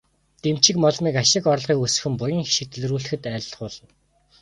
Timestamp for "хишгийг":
2.47-2.69